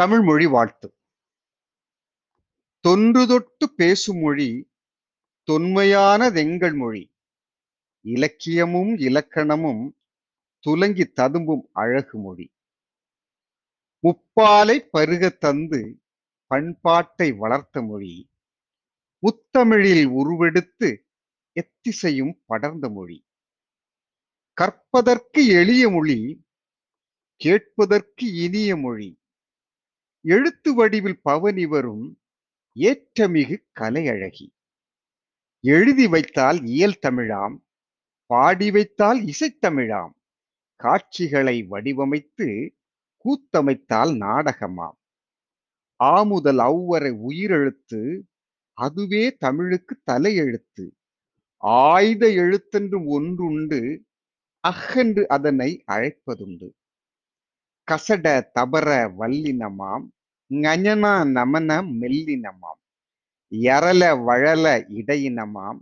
தமிழ் 0.00 0.20
மொழி 0.20 0.46
வாழ்த்து. 0.46 0.94
தொன்று 2.80 3.26
தொட்டு 3.26 3.74
பேசும் 3.74 4.18
மொழி 4.18 4.72
தொன்மையானதெங்கள் 5.50 6.76
மொழி. 6.76 7.14
இலக்கியமும் 8.04 8.96
இலக்கணமும் 8.96 9.90
துலங்கி 10.66 11.12
ததும்பும் 11.12 11.68
அழகு 11.72 12.18
மொழி. 12.18 12.52
முப்பாலை 14.02 14.78
பருக 14.78 15.28
தந்து 15.28 16.02
பண்பாட்டை 16.46 17.32
வளர்த்த 17.32 17.82
மொழி. 17.82 18.30
முத்தமிழில் 19.22 20.06
உருவெடுத்து 20.06 21.08
எத்திசையும் 21.52 22.42
படர்ந்த 22.46 22.92
மொழி. 22.92 23.28
கற்பதற்கு 24.52 25.46
எளிய 25.46 25.90
மொழி 25.90 26.46
கேட்பதற்கு 27.36 28.32
இனிய 28.32 28.76
மொழி. 28.76 29.19
எழுத்து 30.22 30.74
வடிவில் 30.74 31.20
பவனி 31.22 31.66
வரும் 31.66 32.20
ஏற்றமிகு 32.76 33.56
கலையழகி. 33.80 34.48
எழுதி 35.60 36.06
வைத்தால் 36.06 36.64
இயல் 36.64 36.98
தமிழாம் 37.06 37.56
பாடி 38.26 38.70
வைத்தால் 38.70 39.24
இசைத்தமிழாம் 39.24 40.12
காட்சிகளை 40.76 41.66
வடிவமைத்து 41.70 42.76
கூத்தமைத்தால் 43.24 44.12
நாடகமாம். 44.16 44.98
ஆமுதல் 46.04 46.58
அவ்வரை 46.58 47.12
உயிரெழுத்து 47.28 48.20
அதுவே 48.72 49.36
தமிழுக்கு 49.36 50.00
தலையெழுத்து. 50.10 50.90
ஆயுத 51.56 52.32
எழுத்தென்று 52.32 53.04
ஒன்றுண்டு 53.04 54.04
அஹென்று 54.68 55.26
அதனை 55.26 55.84
அழைப்பதுண்டு. 55.86 56.68
கசட 57.90 58.26
தபர 58.54 58.88
வல்லினமாம் 59.18 60.04
ஞஞன 60.50 61.04
நமன 61.36 61.70
மெல்லினமாம் 62.00 62.80
எரல 63.52 64.02
வழல 64.24 64.64
இடையினமாம் 64.98 65.80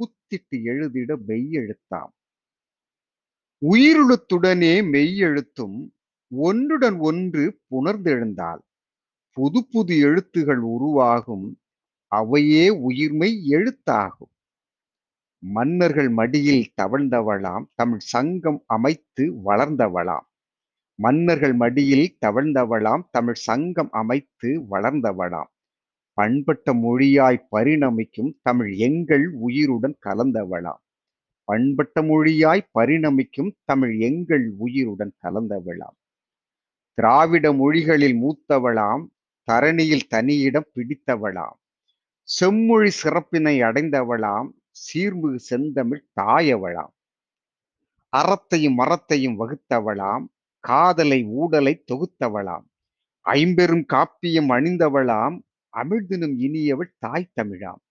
குத்திட்டு 0.00 0.56
எழுதிட 0.62 1.16
மெய்யெழுத்தாம். 1.28 2.12
உயிரெழுத்துடனே 3.62 4.74
மெய்யெழுத்தும் 4.92 5.78
ஒன்றுடன் 6.32 6.98
ஒன்று 6.98 7.44
புணர்ந்தெழுந்தால் 7.70 8.62
புது 9.36 9.66
புது 9.66 9.94
எழுத்துகள் 9.96 10.62
உருவாகும் 10.74 11.60
அவையே 12.12 12.64
உயிர்மை 12.88 13.30
எழுத்தாகும். 13.48 14.32
மன்னர்கள் 15.42 16.08
மடியில் 16.08 16.72
தவழ்ந்தவளாம் 16.82 17.66
தமிழ் 17.74 18.06
சங்கம் 18.14 18.62
அமைத்து 18.66 19.24
வளர்ந்தவளாம். 19.44 20.29
மன்னர்கள் 21.02 21.52
மடியில் 21.52 22.16
தவழ்ந்தவளாம் 22.26 23.02
தமிழ் 23.10 23.34
சங்கம் 23.34 23.88
அமைத்து 23.90 24.48
வளர்ந்தவளாம். 24.70 25.50
பண்பட்ட 26.12 26.74
மொழியாய் 26.74 27.46
பரிணமிக்கும் 27.56 28.32
தமிழ் 28.42 28.72
எங்கள் 28.74 29.28
உயிருடன் 29.28 29.96
கலந்தவளாம். 30.06 30.82
பண்பட்ட 31.44 32.02
மொழியாய் 32.02 32.68
பரிணமிக்கும் 32.78 33.52
தமிழ் 33.64 33.98
எங்கள் 33.98 34.52
உயிருடன் 34.58 35.14
கலந்தவளாம். 35.22 35.96
திராவிட 36.94 37.52
மொழிகளில் 37.52 38.16
மூத்தவளாம் 38.22 39.06
தரணியில் 39.52 40.06
தனியிடம் 40.08 40.70
பிடித்தவளாம். 40.74 41.56
செம்மொழி 42.22 42.90
சிறப்பினை 42.90 43.62
அடைந்தவளாம் 43.62 44.50
சீர்மிகு 44.70 45.36
செந்தமிழ் 45.36 46.04
தாயவளாம். 46.20 46.92
அறத்தையும் 48.16 48.74
மரத்தையும் 48.74 49.38
வகுத்தவளாம். 49.40 50.26
காதலை 50.60 51.24
ஊடலை 51.24 51.84
தொகுத்தவளாம். 51.92 52.64
ஐம்பெரும் 53.20 53.86
காப்பியம் 53.92 54.48
அணிந்தவளாம். 54.48 55.40
அமிழ்தினும் 55.76 56.38
இனியவள் 56.38 56.94
தாய் 56.98 57.30
தமிழாம். 57.40 57.82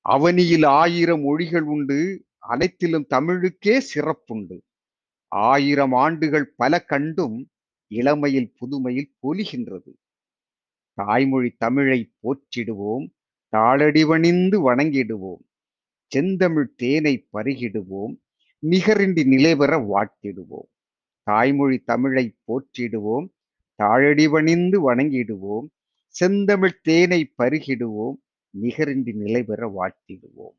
அவனியில் 0.00 0.66
ஆயிரம் 0.66 1.20
மொழிகள் 1.20 1.62
உண்டு. 1.62 2.26
அனைத்திலும் 2.38 3.06
தமிழுக்கே 3.06 3.82
சிறப்புண்டு. 3.94 4.60
ஆயிரம் 5.28 5.92
ஆண்டுகள் 5.92 6.52
பல 6.56 6.80
கண்டும் 6.80 7.50
இளமையில் 7.86 8.52
புதுமையில் 8.54 9.14
பொலிகின்றது. 9.22 9.92
தாய்மொழி 10.94 11.54
தமிழை 11.58 12.12
போற்றிடுவோம். 12.22 13.10
தாளடிவணிந்து 13.56 14.58
வணங்கிடுவோம். 14.70 15.42
செந்தமிழ் 16.06 16.74
தேனை 16.76 17.28
பருகிடுவோம். 17.32 18.16
நிகரின்றி 18.66 19.26
நிலைபெற 19.26 19.76
வாழ்த்திடுவோம். 19.76 20.70
தாய்மொழி 21.28 21.78
தமிழை 21.78 22.24
போற்றிடுவோம். 22.46 23.26
தாழடிவணிந்து 23.82 24.78
வணங்கிடுவோம். 24.88 25.66
செந்தமிழ் 26.14 26.80
தேனை 26.82 27.20
பருகிடுவோம். 27.38 28.16
நிகரின்றி 28.60 29.12
நிலைபெற 29.14 29.70
வாழ்த்திடுவோம். 29.78 30.58